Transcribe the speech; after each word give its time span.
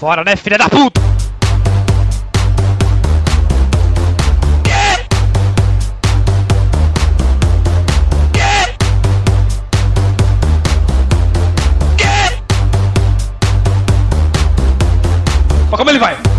fora, 0.00 0.24
né, 0.24 0.34
filha 0.34 0.56
da 0.56 0.66
puta? 0.66 0.98
Mas 15.70 15.78
como 15.78 15.90
ele 15.90 15.98
vai? 15.98 16.29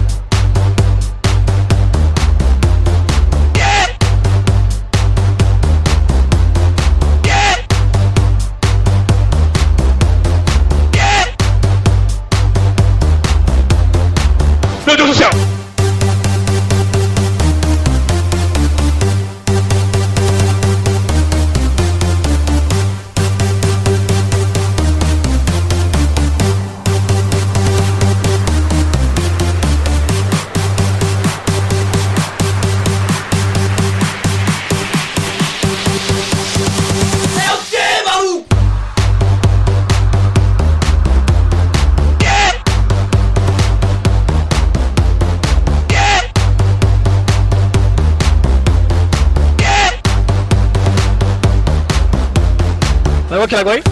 Levou 53.32 53.46
aquele 53.46 53.62
agora 53.62 53.78
aí? 53.78 53.84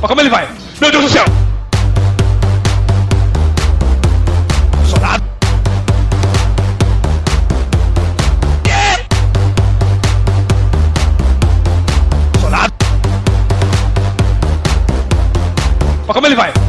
Mas 0.00 0.08
como 0.08 0.20
ele 0.20 0.28
vai? 0.28 0.46
Meu 0.78 0.90
Deus 0.90 1.04
do 1.04 1.10
céu! 1.10 1.47
Mas 16.08 16.14
como 16.14 16.26
ele 16.26 16.34
vai? 16.34 16.67